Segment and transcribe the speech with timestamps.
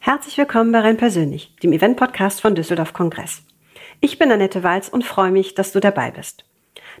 [0.00, 3.42] Herzlich willkommen bei Renn Persönlich, dem Event-Podcast von Düsseldorf Kongress.
[4.00, 6.44] Ich bin Annette Walz und freue mich, dass du dabei bist.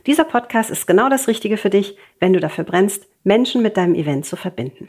[0.06, 3.94] Dieser Podcast ist genau das Richtige für dich, wenn du dafür brennst, Menschen mit deinem
[3.94, 4.88] Event zu verbinden.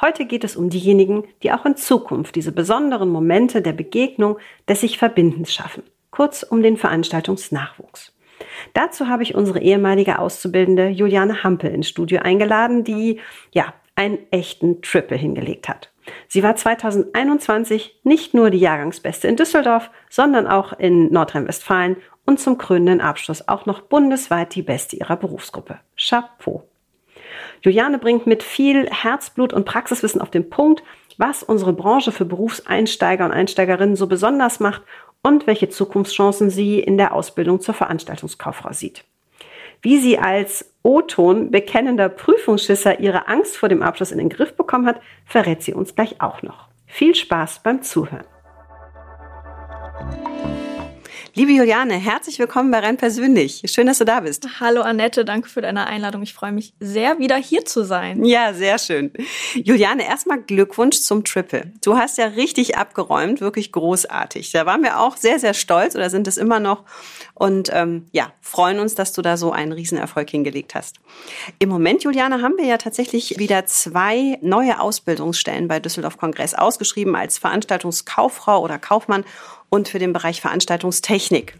[0.00, 4.80] Heute geht es um diejenigen, die auch in Zukunft diese besonderen Momente der Begegnung, des
[4.80, 5.82] sich Verbindens schaffen.
[6.16, 8.14] Kurz um den Veranstaltungsnachwuchs.
[8.72, 13.20] Dazu habe ich unsere ehemalige Auszubildende Juliane Hampel ins Studio eingeladen, die
[13.52, 15.92] ja einen echten Triple hingelegt hat.
[16.26, 22.56] Sie war 2021 nicht nur die Jahrgangsbeste in Düsseldorf, sondern auch in Nordrhein-Westfalen und zum
[22.56, 25.80] krönenden Abschluss auch noch bundesweit die Beste ihrer Berufsgruppe.
[25.98, 26.66] Chapeau.
[27.60, 30.82] Juliane bringt mit viel Herzblut und Praxiswissen auf den Punkt,
[31.18, 34.82] was unsere Branche für Berufseinsteiger und Einsteigerinnen so besonders macht
[35.26, 39.02] und welche Zukunftschancen sie in der Ausbildung zur Veranstaltungskauffrau sieht.
[39.82, 44.86] Wie sie als O-Ton bekennender Prüfungsschisser ihre Angst vor dem Abschluss in den Griff bekommen
[44.86, 46.68] hat, verrät sie uns gleich auch noch.
[46.86, 48.24] Viel Spaß beim Zuhören.
[51.38, 53.60] Liebe Juliane, herzlich willkommen bei Renn persönlich.
[53.66, 54.48] Schön, dass du da bist.
[54.58, 56.22] Hallo Annette, danke für deine Einladung.
[56.22, 58.24] Ich freue mich sehr, wieder hier zu sein.
[58.24, 59.12] Ja, sehr schön.
[59.52, 61.74] Juliane, erstmal Glückwunsch zum Triple.
[61.84, 64.50] Du hast ja richtig abgeräumt, wirklich großartig.
[64.52, 66.84] Da waren wir auch sehr, sehr stolz oder sind es immer noch.
[67.34, 71.00] Und ähm, ja, freuen uns, dass du da so einen Riesenerfolg hingelegt hast.
[71.58, 77.14] Im Moment, Juliane, haben wir ja tatsächlich wieder zwei neue Ausbildungsstellen bei Düsseldorf Kongress ausgeschrieben
[77.14, 79.26] als Veranstaltungskauffrau oder Kaufmann
[79.68, 81.54] und für den Bereich Veranstaltungstechnik.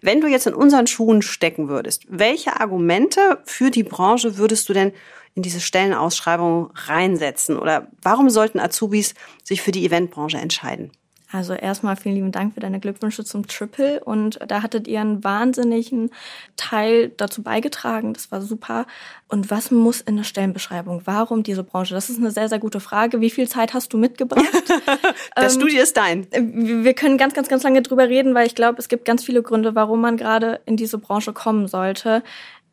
[0.00, 4.72] Wenn du jetzt in unseren Schuhen stecken würdest, welche Argumente für die Branche würdest du
[4.72, 4.92] denn
[5.34, 7.58] in diese Stellenausschreibung reinsetzen?
[7.58, 10.90] Oder warum sollten Azubis sich für die Eventbranche entscheiden?
[11.30, 15.22] Also erstmal vielen lieben Dank für deine Glückwünsche zum Triple und da hattet ihr einen
[15.22, 16.10] wahnsinnigen
[16.56, 18.14] Teil dazu beigetragen.
[18.14, 18.86] Das war super.
[19.28, 21.02] Und was muss in der Stellenbeschreibung?
[21.04, 21.94] Warum diese Branche?
[21.94, 23.20] Das ist eine sehr, sehr gute Frage.
[23.20, 24.46] Wie viel Zeit hast du mitgebracht?
[25.34, 26.26] das ähm, Studio ist dein.
[26.32, 29.42] Wir können ganz, ganz, ganz lange drüber reden, weil ich glaube, es gibt ganz viele
[29.42, 32.22] Gründe, warum man gerade in diese Branche kommen sollte.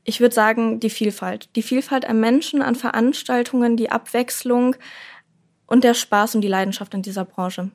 [0.06, 1.50] Ich würde sagen, die Vielfalt.
[1.58, 4.78] Die Vielfalt an Menschen, an Veranstaltungen, die Abwechslung
[5.66, 7.72] und der Spaß und die Leidenschaft in dieser Branche.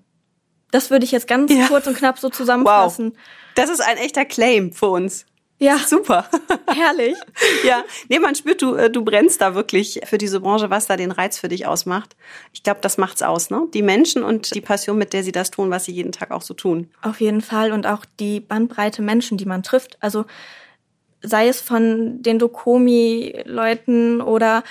[0.71, 1.67] Das würde ich jetzt ganz ja.
[1.69, 3.13] kurz und knapp so zusammenfassen.
[3.13, 3.19] Wow.
[3.55, 5.27] Das ist ein echter Claim für uns.
[5.61, 5.77] Ja.
[5.79, 6.27] Super.
[6.67, 7.17] Herrlich.
[7.65, 7.85] ja.
[8.09, 11.11] Nee, man spürt, du, äh, du brennst da wirklich für diese Branche, was da den
[11.11, 12.17] Reiz für dich ausmacht.
[12.55, 13.67] Ich glaube, das macht's aus, ne?
[13.75, 16.41] Die Menschen und die Passion, mit der sie das tun, was sie jeden Tag auch
[16.41, 16.89] so tun.
[17.03, 17.73] Auf jeden Fall.
[17.73, 19.99] Und auch die Bandbreite Menschen, die man trifft.
[20.01, 20.25] Also,
[21.23, 24.65] sei es von den Dokomi-Leuten oder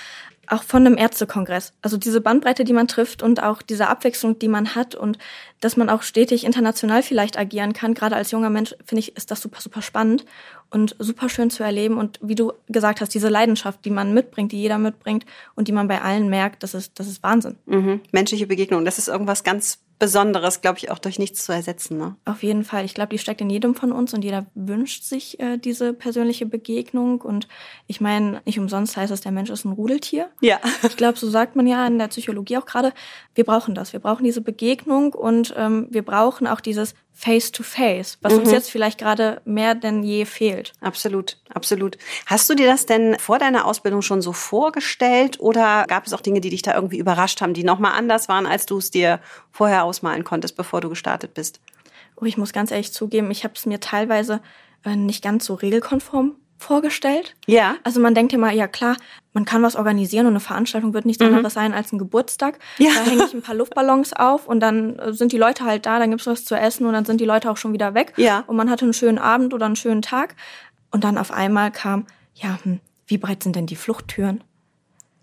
[0.50, 1.72] auch von einem Ärztekongress.
[1.80, 5.18] Also diese Bandbreite, die man trifft und auch diese Abwechslung, die man hat und
[5.60, 7.94] dass man auch stetig international vielleicht agieren kann.
[7.94, 10.24] Gerade als junger Mensch finde ich, ist das super, super spannend
[10.70, 11.98] und super schön zu erleben.
[11.98, 15.24] Und wie du gesagt hast, diese Leidenschaft, die man mitbringt, die jeder mitbringt
[15.54, 17.56] und die man bei allen merkt, das ist, das ist Wahnsinn.
[17.66, 18.00] Mhm.
[18.10, 21.98] Menschliche Begegnung, das ist irgendwas ganz Besonderes, glaube ich, auch durch nichts zu ersetzen.
[21.98, 22.16] Ne?
[22.24, 22.86] Auf jeden Fall.
[22.86, 26.46] Ich glaube, die steckt in jedem von uns und jeder wünscht sich äh, diese persönliche
[26.46, 27.20] Begegnung.
[27.20, 27.46] Und
[27.86, 30.30] ich meine, nicht umsonst heißt es, der Mensch ist ein Rudeltier.
[30.40, 30.58] Ja.
[30.82, 32.94] Ich glaube, so sagt man ja in der Psychologie auch gerade.
[33.34, 33.92] Wir brauchen das.
[33.92, 38.40] Wir brauchen diese Begegnung und ähm, wir brauchen auch dieses Face-to-Face, was mhm.
[38.40, 40.72] uns jetzt vielleicht gerade mehr denn je fehlt.
[40.80, 41.98] Absolut, absolut.
[42.26, 46.22] Hast du dir das denn vor deiner Ausbildung schon so vorgestellt oder gab es auch
[46.22, 49.20] Dinge, die dich da irgendwie überrascht haben, die nochmal anders waren, als du es dir
[49.50, 51.60] vorher ausmalen konntest, bevor du gestartet bist?
[52.16, 54.40] Oh, ich muss ganz ehrlich zugeben, ich habe es mir teilweise
[54.84, 57.34] äh, nicht ganz so regelkonform vorgestellt.
[57.46, 57.76] Ja.
[57.84, 58.96] Also man denkt immer, ja klar,
[59.32, 61.34] man kann was organisieren und eine Veranstaltung wird nichts mhm.
[61.34, 62.58] anderes sein als ein Geburtstag.
[62.78, 62.90] Ja.
[62.94, 65.98] Da hänge ich ein paar Luftballons auf und dann äh, sind die Leute halt da,
[65.98, 68.12] dann gibt's was zu essen und dann sind die Leute auch schon wieder weg.
[68.16, 68.44] Ja.
[68.46, 70.36] Und man hatte einen schönen Abend oder einen schönen Tag.
[70.90, 74.42] Und dann auf einmal kam, ja, hm, wie breit sind denn die Fluchttüren?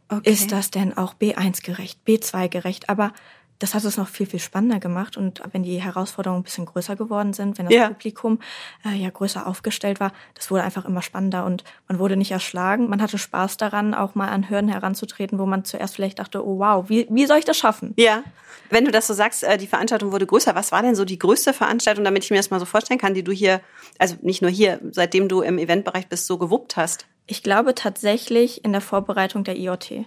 [0.10, 0.32] Okay.
[0.32, 2.90] Ist das denn auch B1 gerecht, B2 gerecht?
[2.90, 3.12] Aber
[3.60, 5.18] das hat es noch viel, viel spannender gemacht.
[5.18, 7.88] Und wenn die Herausforderungen ein bisschen größer geworden sind, wenn das ja.
[7.88, 8.40] Publikum
[8.86, 12.90] äh, ja größer aufgestellt war, das wurde einfach immer spannender und man wurde nicht erschlagen.
[12.90, 16.60] Man hatte Spaß daran, auch mal an Hürden heranzutreten, wo man zuerst vielleicht dachte, oh
[16.60, 17.94] wow, wie, wie soll ich das schaffen?
[17.98, 18.24] Ja.
[18.70, 20.54] Wenn du das so sagst, äh, die Veranstaltung wurde größer.
[20.54, 23.14] Was war denn so die größte Veranstaltung, damit ich mir das mal so vorstellen kann,
[23.14, 23.62] die du hier,
[23.98, 27.08] also nicht nur hier, seitdem du im Eventbereich bist, so gewuppt hast?
[27.26, 30.06] Ich glaube tatsächlich in der Vorbereitung der IoT.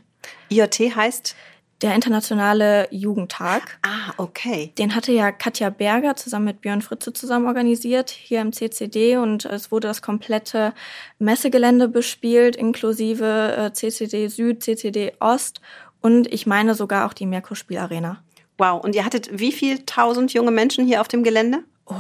[0.51, 1.35] IoT heißt?
[1.83, 3.79] Der internationale Jugendtag.
[3.83, 4.73] Ah, okay.
[4.79, 9.45] Den hatte ja Katja Berger zusammen mit Björn Fritze zusammen organisiert hier im CCD und
[9.47, 10.75] es wurde das komplette
[11.19, 15.61] Messegelände bespielt, inklusive äh, CCD Süd, CCD Ost
[16.01, 18.23] und ich meine sogar auch die Merkur Spielarena.
[18.59, 21.65] Wow, und ihr hattet wie viel tausend junge Menschen hier auf dem Gelände?
[21.87, 21.95] Oh,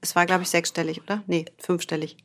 [0.00, 1.22] Es war, glaube ich, sechsstellig, oder?
[1.26, 2.16] Nee, fünfstellig.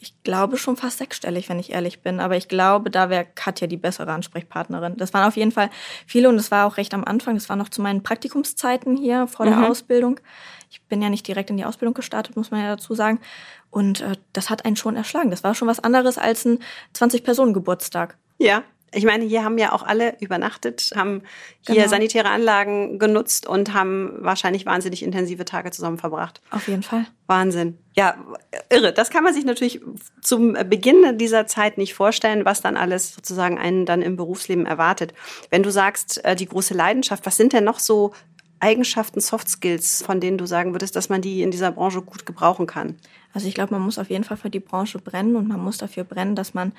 [0.00, 2.20] Ich glaube schon fast sechsstellig, wenn ich ehrlich bin.
[2.20, 4.96] Aber ich glaube, da wäre Katja die bessere Ansprechpartnerin.
[4.96, 5.70] Das waren auf jeden Fall
[6.06, 7.34] viele und es war auch recht am Anfang.
[7.34, 9.64] Das war noch zu meinen Praktikumszeiten hier vor der mhm.
[9.64, 10.20] Ausbildung.
[10.70, 13.20] Ich bin ja nicht direkt in die Ausbildung gestartet, muss man ja dazu sagen.
[13.70, 15.30] Und äh, das hat einen schon erschlagen.
[15.30, 16.58] Das war schon was anderes als ein
[16.94, 18.16] 20-Personen-Geburtstag.
[18.38, 21.22] Ja, ich meine, hier haben ja auch alle übernachtet, haben
[21.66, 21.88] hier genau.
[21.88, 26.40] sanitäre Anlagen genutzt und haben wahrscheinlich wahnsinnig intensive Tage zusammen verbracht.
[26.50, 27.06] Auf jeden Fall.
[27.26, 27.78] Wahnsinn.
[27.94, 28.16] Ja,
[28.70, 28.92] irre.
[28.92, 29.80] Das kann man sich natürlich
[30.22, 35.12] zum Beginn dieser Zeit nicht vorstellen, was dann alles sozusagen einen dann im Berufsleben erwartet.
[35.50, 38.12] Wenn du sagst, äh, die große Leidenschaft, was sind denn noch so
[38.60, 42.26] Eigenschaften, Soft Skills, von denen du sagen würdest, dass man die in dieser Branche gut
[42.26, 42.96] gebrauchen kann?
[43.34, 45.78] Also ich glaube, man muss auf jeden Fall für die Branche brennen und man muss
[45.78, 46.72] dafür brennen, dass man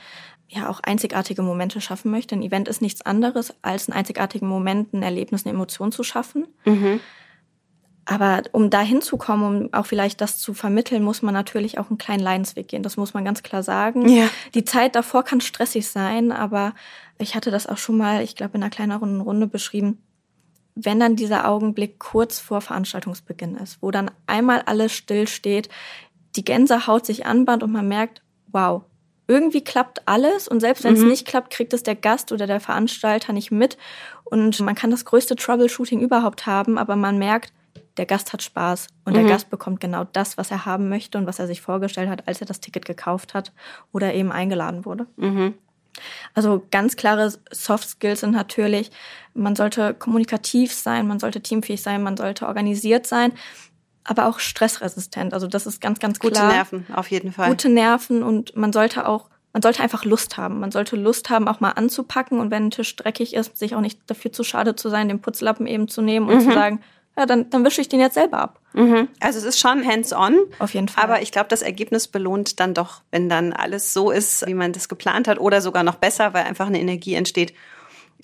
[0.48, 2.36] ja auch einzigartige Momente schaffen möchte.
[2.36, 6.48] Ein Event ist nichts anderes, als einen einzigartigen Moment, ein Erlebnis, eine Emotion zu schaffen.
[6.66, 7.00] Mhm.
[8.06, 12.00] Aber um da hinzukommen, um auch vielleicht das zu vermitteln, muss man natürlich auch einen
[12.00, 12.81] kleinen Leidensweg gehen.
[12.81, 14.10] Das muss man ganz klar sagen.
[14.10, 14.28] Ja.
[14.56, 16.74] Die Zeit davor kann stressig sein, aber
[17.19, 20.00] ich hatte das auch schon mal, ich glaube, in einer kleineren Runde beschrieben
[20.86, 25.69] wenn dann dieser Augenblick kurz vor Veranstaltungsbeginn ist, wo dann einmal alles still steht,
[26.35, 28.21] die Gänsehaut sich anbahnt und man merkt,
[28.51, 28.83] wow,
[29.27, 31.09] irgendwie klappt alles und selbst wenn es mhm.
[31.09, 33.77] nicht klappt, kriegt es der Gast oder der Veranstalter nicht mit
[34.23, 37.53] und man kann das größte Troubleshooting überhaupt haben, aber man merkt,
[37.97, 39.17] der Gast hat Spaß und mhm.
[39.17, 42.27] der Gast bekommt genau das, was er haben möchte und was er sich vorgestellt hat,
[42.27, 43.51] als er das Ticket gekauft hat
[43.91, 45.05] oder eben eingeladen wurde.
[45.17, 45.53] Mhm.
[46.33, 48.91] Also ganz klare Soft Skills sind natürlich,
[49.33, 53.33] man sollte kommunikativ sein, man sollte teamfähig sein, man sollte organisiert sein,
[54.04, 55.34] aber auch stressresistent.
[55.34, 56.31] Also das ist ganz, ganz klar.
[56.31, 57.50] Gute Nerven, auf jeden Fall.
[57.50, 60.60] Gute Nerven und man sollte auch, man sollte einfach Lust haben.
[60.60, 63.81] Man sollte Lust haben, auch mal anzupacken und wenn ein Tisch dreckig ist, sich auch
[63.81, 66.50] nicht dafür zu schade zu sein, den Putzlappen eben zu nehmen und mhm.
[66.50, 66.81] zu sagen,
[67.18, 68.60] ja, dann, dann wische ich den jetzt selber ab.
[68.74, 69.10] Mhm.
[69.19, 70.38] Also es ist schon hands-on.
[70.60, 71.04] Auf jeden Fall.
[71.04, 74.72] Aber ich glaube, das Ergebnis belohnt dann doch, wenn dann alles so ist, wie man
[74.72, 77.54] das geplant hat oder sogar noch besser, weil einfach eine Energie entsteht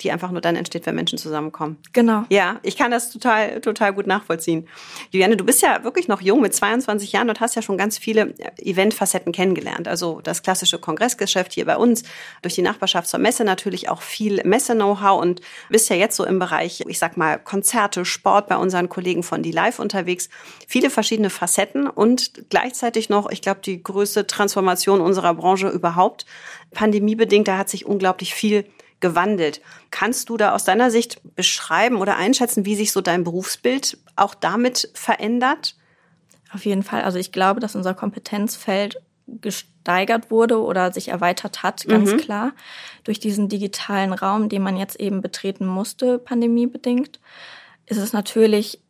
[0.02, 1.78] die einfach nur dann entsteht, wenn Menschen zusammenkommen.
[1.92, 2.24] Genau.
[2.28, 4.68] Ja, ich kann das total, total gut nachvollziehen.
[5.10, 7.96] Juliane, du bist ja wirklich noch jung mit 22 Jahren und hast ja schon ganz
[7.96, 9.88] viele Eventfacetten kennengelernt.
[9.88, 12.02] Also das klassische Kongressgeschäft hier bei uns,
[12.42, 15.40] durch die Nachbarschaft zur Messe natürlich auch viel Messe-Know-how und
[15.70, 19.42] bist ja jetzt so im Bereich, ich sag mal, Konzerte, Sport bei unseren Kollegen von
[19.42, 20.28] Die Live unterwegs.
[20.66, 26.26] Viele verschiedene Facetten und gleichzeitig noch, ich glaube, die größte Transformation unserer Branche überhaupt.
[26.72, 28.66] Pandemiebedingt, da hat sich unglaublich viel
[29.00, 29.60] gewandelt.
[29.90, 34.34] Kannst du da aus deiner Sicht beschreiben oder einschätzen, wie sich so dein Berufsbild auch
[34.34, 35.76] damit verändert?
[36.52, 37.02] Auf jeden Fall.
[37.02, 42.16] Also ich glaube, dass unser Kompetenzfeld gesteigert wurde oder sich erweitert hat, ganz mhm.
[42.18, 42.52] klar,
[43.04, 47.20] durch diesen digitalen Raum, den man jetzt eben betreten musste, pandemiebedingt.
[47.86, 48.80] Ist es natürlich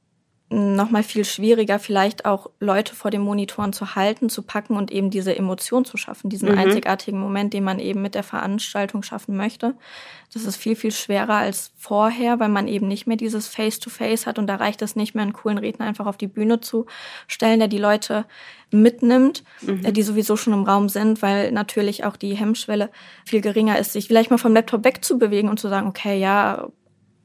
[0.48, 4.92] noch mal viel schwieriger, vielleicht auch Leute vor den Monitoren zu halten, zu packen und
[4.92, 6.58] eben diese Emotion zu schaffen, diesen mhm.
[6.58, 9.74] einzigartigen Moment, den man eben mit der Veranstaltung schaffen möchte.
[10.32, 14.26] Das ist viel, viel schwerer als vorher, weil man eben nicht mehr dieses Face-to-Face -face
[14.26, 16.86] hat und da reicht es nicht mehr, einen coolen Redner einfach auf die Bühne zu
[17.26, 18.24] stellen, der die Leute
[18.70, 19.84] mitnimmt, mhm.
[19.84, 22.90] Äh, die sowieso schon im Raum sind, weil natürlich auch die Hemmschwelle
[23.24, 26.68] viel geringer ist, sich vielleicht mal vom Laptop wegzubewegen und zu sagen, okay, ja,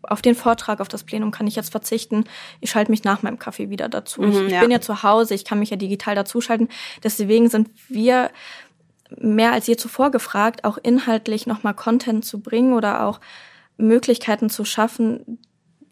[0.03, 2.25] auf den Vortrag, auf das Plenum kann ich jetzt verzichten.
[2.59, 4.21] Ich schalte mich nach meinem Kaffee wieder dazu.
[4.21, 4.62] Mhm, ich, ja.
[4.62, 6.69] bin ja zu Hause, ich kann mich ja digital dazuschalten.
[7.03, 8.31] Deswegen sind wir
[9.17, 13.20] mehr als je zuvor gefragt, auch inhaltlich nochmal Content zu bringen oder auch
[13.77, 15.39] Möglichkeiten zu schaffen,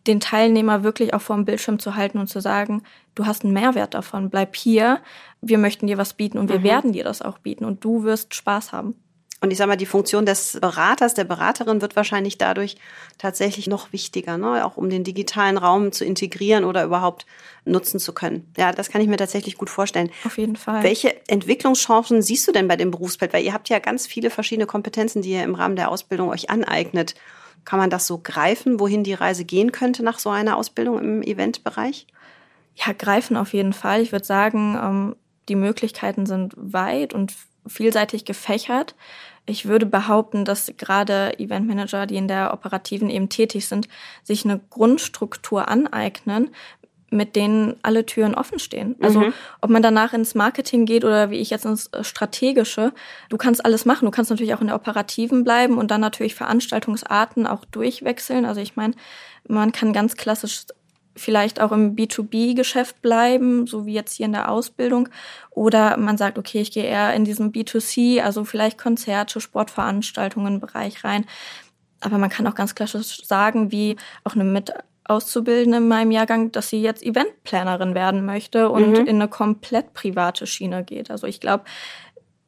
[0.08, 2.84] den Teilnehmer wirklich auch vor dem Bildschirm zu halten und zu sagen,
[3.16, 5.02] du hast einen Mehrwert davon, bleib hier,
[5.42, 6.64] wir möchten dir was bieten und wir mhm.
[6.64, 8.96] werden dir das auch bieten und du wirst Spaß haben.
[9.42, 12.76] Und ich sage mal, die Funktion des Beraters, der Beraterin wird wahrscheinlich dadurch
[13.18, 14.66] tatsächlich noch wichtiger, ne?
[14.66, 17.26] auch um den digitalen Raum zu integrieren oder überhaupt
[17.64, 18.52] nutzen zu können.
[18.58, 20.12] Ja, das kann ich mir tatsächlich gut vorstellen.
[20.26, 20.84] Auf jeden Fall.
[20.84, 23.32] Welche Entwicklungschancen siehst du denn bei dem Berufsfeld?
[23.32, 26.50] Weil ihr habt ja ganz viele verschiedene Kompetenzen, die ihr im Rahmen der Ausbildung euch
[26.50, 27.16] aneignet.
[27.64, 31.22] Kann man das so greifen, wohin die Reise gehen könnte nach so einer Ausbildung im
[31.22, 32.08] Eventbereich?
[32.76, 34.02] Ja, greifen auf jeden Fall.
[34.02, 35.16] Ich würde sagen, ähm,
[35.50, 37.34] die Möglichkeiten sind weit und
[37.68, 38.96] vielseitig gefächert.
[39.50, 43.88] Ich würde behaupten, dass gerade Eventmanager, die in der operativen eben tätig sind,
[44.24, 46.52] sich eine Grundstruktur aneignen,
[47.12, 48.96] mit denen alle Türen offen stehen.
[49.02, 49.34] Also mhm.
[49.62, 52.94] ob man danach ins Marketing geht oder wie ich jetzt ins äh, Strategische,
[53.30, 54.06] du kannst alles machen.
[54.06, 58.46] Du kannst natürlich auch in der Operativen bleiben und dann natürlich Veranstaltungsarten auch durchwechseln.
[58.46, 58.94] Also ich meine,
[59.48, 60.66] man kann ganz klassisch
[61.20, 65.10] vielleicht auch im B2B-Geschäft bleiben, so wie jetzt hier in der Ausbildung.
[65.52, 71.04] Oder man sagt, okay, ich gehe eher in diesen B2C, also vielleicht Konzerte, Sportveranstaltungen Bereich
[71.04, 71.26] rein.
[72.02, 74.74] Aber man kann auch ganz klassisch sagen, wie auch eine mit
[75.10, 79.08] Auszubildende in meinem Jahrgang, dass sie jetzt Eventplanerin werden möchte und mhm.
[79.08, 81.10] in eine komplett private Schiene geht.
[81.10, 81.64] Also ich glaube,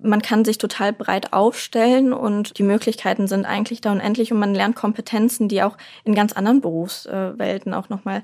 [0.03, 4.55] man kann sich total breit aufstellen und die Möglichkeiten sind eigentlich da unendlich und man
[4.55, 8.23] lernt Kompetenzen, die auch in ganz anderen Berufswelten auch nochmal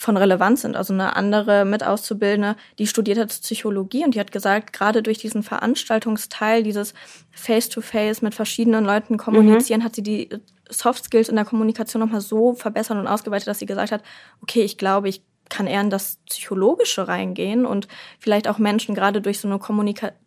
[0.00, 0.76] von Relevanz sind.
[0.76, 5.42] Also eine andere Mitauszubildende, die studiert hat Psychologie und die hat gesagt, gerade durch diesen
[5.42, 6.94] Veranstaltungsteil, dieses
[7.32, 9.84] Face-to-Face -face mit verschiedenen Leuten kommunizieren, mhm.
[9.84, 10.30] hat sie die
[10.70, 14.02] Soft Skills in der Kommunikation nochmal so verbessert und ausgeweitet, dass sie gesagt hat,
[14.40, 17.86] okay, ich glaube, ich kann eher in das Psychologische reingehen und
[18.18, 19.58] vielleicht auch Menschen gerade durch so eine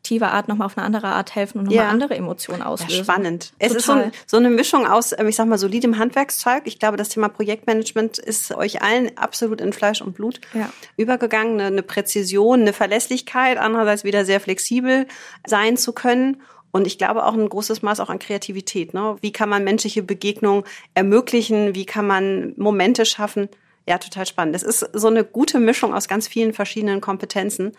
[0.04, 1.90] kommunikative Art nochmal auf eine andere Art helfen und nochmal ja.
[1.90, 2.98] andere Emotionen auslösen.
[2.98, 3.54] Ja, spannend.
[3.60, 3.78] Es Total.
[3.78, 6.64] ist so, ein, so, eine Mischung aus, ähm, ich sag mal, solidem Handwerkszeug.
[6.66, 10.70] Ich glaube, das Thema Projektmanagement ist euch allen absolut in Fleisch und Blut ja.
[10.98, 11.54] übergegangen.
[11.54, 15.08] Eine, eine Präzision, eine Verlässlichkeit, andererseits wieder sehr flexibel
[15.48, 16.42] sein zu können.
[16.72, 18.94] Und ich glaube auch ein großes Maß auch an Kreativität.
[18.94, 19.16] Ne?
[19.22, 20.64] Wie kann man menschliche Begegnungen
[20.96, 21.76] ermöglichen?
[21.76, 23.48] Wie kann man Momente schaffen?
[23.88, 24.56] Ja, total spannend.
[24.56, 27.74] Das ist so eine gute Mischung aus ganz vielen verschiedenen Kompetenzen.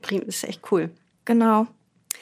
[0.00, 0.90] Das ist echt cool.
[1.26, 1.66] Genau.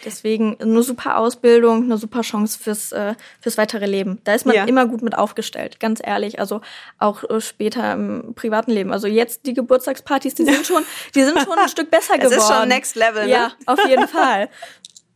[0.04, 4.20] Deswegen eine super Ausbildung, eine super Chance fürs, äh, fürs weitere Leben.
[4.24, 4.64] Da ist man ja.
[4.64, 6.40] immer gut mit aufgestellt, ganz ehrlich.
[6.40, 6.60] Also
[6.98, 8.92] auch äh, später im privaten Leben.
[8.92, 10.82] Also jetzt die Geburtstagspartys, die sind schon,
[11.14, 12.34] die sind schon ein Stück besser geworden.
[12.34, 13.24] Das ist schon Next Level.
[13.24, 13.30] Ne?
[13.30, 14.48] Ja, auf jeden Fall.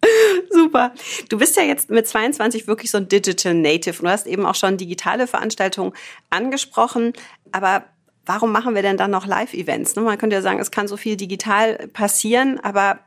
[0.50, 0.95] Super.
[1.28, 4.00] Du bist ja jetzt mit 22 wirklich so ein Digital Native.
[4.00, 5.92] Du hast eben auch schon digitale Veranstaltungen
[6.30, 7.12] angesprochen.
[7.52, 7.85] Aber
[8.25, 9.97] warum machen wir denn dann noch Live-Events?
[9.97, 13.00] Ne, man könnte ja sagen, es kann so viel digital passieren, aber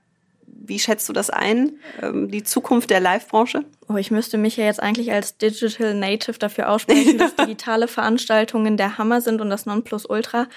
[0.63, 3.65] wie schätzt du das ein, ähm, die Zukunft der Live-Branche?
[3.87, 8.77] Oh, ich müsste mich ja jetzt eigentlich als Digital Native dafür aussprechen, dass digitale Veranstaltungen
[8.77, 10.47] der Hammer sind und das Nonplusultra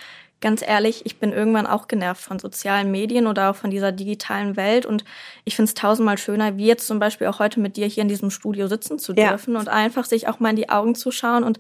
[0.44, 4.56] ganz ehrlich, ich bin irgendwann auch genervt von sozialen Medien oder auch von dieser digitalen
[4.56, 5.02] Welt und
[5.44, 8.10] ich finde es tausendmal schöner, wie jetzt zum Beispiel auch heute mit dir hier in
[8.10, 9.60] diesem Studio sitzen zu dürfen ja.
[9.60, 11.58] und einfach sich auch mal in die Augen zu schauen und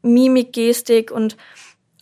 [0.00, 1.36] Mimik, Gestik und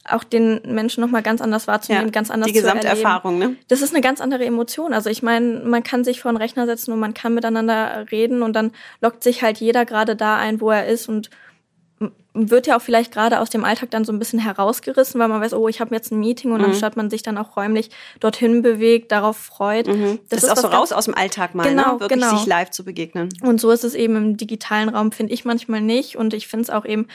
[0.09, 3.57] auch den Menschen noch mal ganz anders wahrzunehmen, ja, ganz anders die Gesamterfahrung, ne?
[3.69, 4.93] Das ist eine ganz andere Emotion.
[4.93, 8.43] Also ich meine, man kann sich vor einen Rechner setzen und man kann miteinander reden
[8.43, 11.31] und dann lockt sich halt jeder gerade da ein, wo er ist und
[12.35, 15.41] wird ja auch vielleicht gerade aus dem Alltag dann so ein bisschen herausgerissen, weil man
[15.41, 16.67] weiß, oh, ich habe jetzt ein Meeting und mhm.
[16.67, 17.91] anstatt man sich dann auch räumlich
[18.21, 19.87] dorthin bewegt, darauf freut.
[19.87, 20.19] Mhm.
[20.29, 21.71] Das, das, ist auch so raus aus dem Alltag mal, ne?
[21.71, 22.01] genau, ne?
[22.01, 22.37] wirklich genau.
[22.37, 23.29] sich live zu begegnen.
[23.43, 26.17] Und so ist es eben im digitalen Raum, finde ich manchmal nicht.
[26.17, 27.07] Und ich finde es auch eben,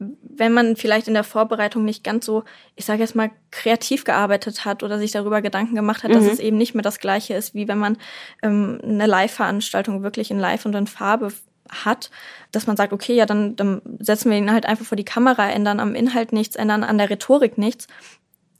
[0.00, 4.64] wenn man vielleicht in der Vorbereitung nicht ganz so, ich sage jetzt mal, kreativ gearbeitet
[4.64, 6.14] hat oder sich darüber Gedanken gemacht hat, mhm.
[6.14, 7.98] dass es eben nicht mehr das Gleiche ist, wie wenn man
[8.42, 11.32] ähm, eine Live-Veranstaltung wirklich in Live und in Farbe
[11.68, 12.10] hat,
[12.50, 15.50] dass man sagt, okay, ja, dann, dann setzen wir ihn halt einfach vor die Kamera,
[15.50, 17.86] ändern am Inhalt nichts, ändern an der Rhetorik nichts,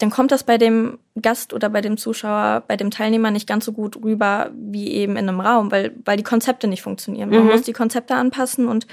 [0.00, 3.64] dann kommt das bei dem Gast oder bei dem Zuschauer, bei dem Teilnehmer nicht ganz
[3.66, 7.28] so gut rüber wie eben in einem Raum, weil, weil die Konzepte nicht funktionieren.
[7.28, 7.50] Man mhm.
[7.50, 8.86] muss die Konzepte anpassen und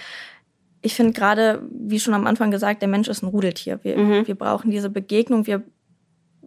[0.88, 3.82] ich finde gerade, wie schon am Anfang gesagt, der Mensch ist ein Rudeltier.
[3.84, 4.26] Wir, mhm.
[4.26, 5.46] wir brauchen diese Begegnung.
[5.46, 5.64] Wir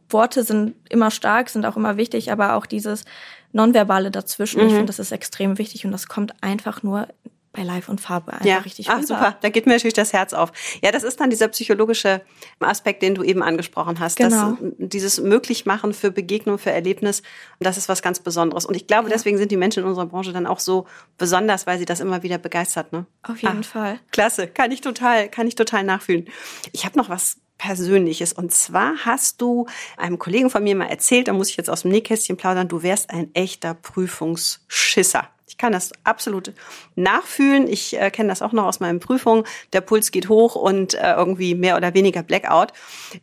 [0.08, 3.04] Worte sind immer stark, sind auch immer wichtig, aber auch dieses
[3.52, 4.66] Nonverbale dazwischen, mhm.
[4.66, 7.06] ich finde, das ist extrem wichtig und das kommt einfach nur
[7.52, 8.58] bei Live und Farbe einfach ja.
[8.58, 10.52] richtig Ach, super, da geht mir natürlich das Herz auf.
[10.82, 12.22] Ja, das ist dann dieser psychologische
[12.60, 14.16] Aspekt, den du eben angesprochen hast.
[14.16, 14.52] Genau.
[14.52, 17.22] Das, dieses Möglichmachen für Begegnung, für Erlebnis,
[17.58, 18.66] das ist was ganz Besonderes.
[18.66, 19.14] Und ich glaube, ja.
[19.14, 20.86] deswegen sind die Menschen in unserer Branche dann auch so
[21.18, 22.92] besonders, weil sie das immer wieder begeistert.
[22.92, 23.06] Ne?
[23.24, 24.00] Auf jeden Ach, Fall.
[24.12, 26.28] Klasse, kann ich total, kann ich total nachfühlen.
[26.72, 28.32] Ich habe noch was Persönliches.
[28.32, 29.66] Und zwar hast du
[29.98, 32.82] einem Kollegen von mir mal erzählt, da muss ich jetzt aus dem Nähkästchen plaudern, du
[32.82, 35.28] wärst ein echter Prüfungsschisser
[35.58, 36.52] kann das absolut
[36.96, 37.68] nachfühlen.
[37.68, 39.44] Ich äh, kenne das auch noch aus meinen Prüfungen.
[39.72, 42.72] Der Puls geht hoch und äh, irgendwie mehr oder weniger Blackout.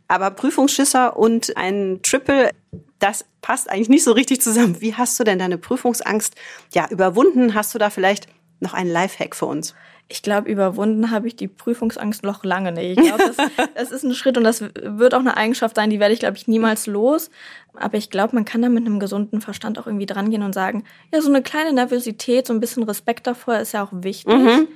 [0.08, 2.52] Aber Prüfungsschisser und ein Triple,
[3.00, 4.82] das passt eigentlich nicht so richtig zusammen.
[4.82, 6.36] Wie hast du denn deine Prüfungsangst
[6.74, 7.54] ja überwunden?
[7.54, 8.28] Hast du da vielleicht
[8.60, 9.76] noch einen Lifehack für uns?
[10.10, 12.98] ich glaube, überwunden habe ich die Prüfungsangst noch lange nicht.
[12.98, 13.38] Ich glaube, das,
[13.76, 16.38] das, ist ein Schritt und das wird auch eine Eigenschaft sein, die werde ich, glaube
[16.38, 17.30] ich, niemals los.
[17.74, 20.84] Aber ich glaube, man kann da mit einem gesunden Verstand auch irgendwie drangehen und sagen,
[21.14, 24.34] ja, so eine kleine Nervosität, so ein bisschen Respekt davor ist ja auch wichtig.
[24.34, 24.68] Mhm.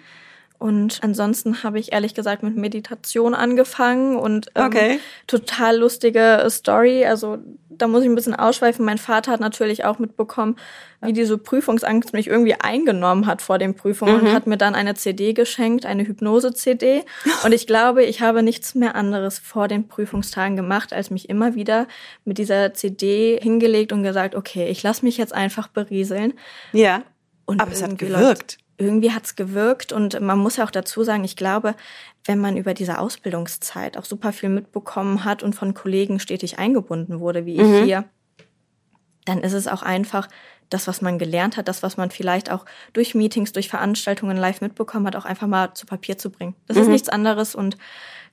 [0.62, 5.00] Und ansonsten habe ich ehrlich gesagt mit Meditation angefangen und ähm, okay.
[5.26, 7.04] total lustige Story.
[7.04, 8.86] Also da muss ich ein bisschen ausschweifen.
[8.86, 10.58] Mein Vater hat natürlich auch mitbekommen,
[11.02, 14.28] wie diese Prüfungsangst mich irgendwie eingenommen hat vor den Prüfungen mhm.
[14.28, 17.06] und hat mir dann eine CD geschenkt, eine Hypnose-CD.
[17.44, 21.56] Und ich glaube, ich habe nichts mehr anderes vor den Prüfungstagen gemacht, als mich immer
[21.56, 21.88] wieder
[22.24, 26.34] mit dieser CD hingelegt und gesagt, okay, ich lasse mich jetzt einfach berieseln.
[26.72, 27.02] Ja.
[27.46, 31.24] Und Aber es hat gewirkt irgendwie hat's gewirkt und man muss ja auch dazu sagen,
[31.24, 31.76] ich glaube,
[32.26, 37.20] wenn man über diese Ausbildungszeit auch super viel mitbekommen hat und von Kollegen stetig eingebunden
[37.20, 37.84] wurde, wie ich mhm.
[37.84, 38.06] hier,
[39.26, 40.28] dann ist es auch einfach,
[40.72, 44.62] das, was man gelernt hat, das, was man vielleicht auch durch Meetings, durch Veranstaltungen live
[44.62, 46.56] mitbekommen hat, auch einfach mal zu Papier zu bringen.
[46.68, 46.84] Das mhm.
[46.84, 47.78] ist nichts anderes und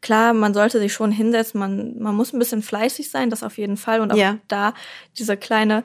[0.01, 3.59] klar, man sollte sich schon hinsetzen, man, man muss ein bisschen fleißig sein, das auf
[3.59, 4.39] jeden Fall und auch ja.
[4.47, 4.73] da
[5.19, 5.83] diese kleine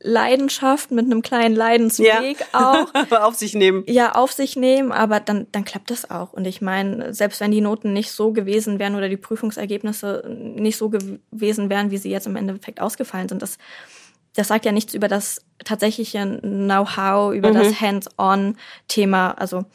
[0.00, 2.86] Leidenschaft mit einem kleinen Leidensweg ja.
[2.92, 3.12] auch.
[3.12, 3.84] auf sich nehmen.
[3.86, 6.32] Ja, auf sich nehmen, aber dann, dann klappt das auch.
[6.32, 10.78] Und ich meine, selbst wenn die Noten nicht so gewesen wären oder die Prüfungsergebnisse nicht
[10.78, 13.58] so gewesen wären, wie sie jetzt im Endeffekt ausgefallen sind, das,
[14.34, 17.54] das sagt ja nichts über das tatsächliche Know-how, über mhm.
[17.54, 19.32] das Hands-on-Thema.
[19.32, 19.66] Also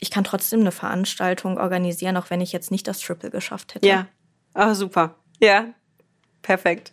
[0.00, 3.86] ich kann trotzdem eine Veranstaltung organisieren, auch wenn ich jetzt nicht das Triple geschafft hätte.
[3.86, 4.08] Ja,
[4.54, 5.14] ah, super.
[5.40, 5.66] Ja,
[6.44, 6.92] Perfekt.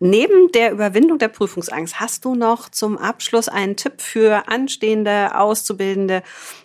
[0.00, 6.24] Neben der Überwindung der Prüfungsangst hast du noch zum Abschluss einen Tipp für anstehende Auszubildende,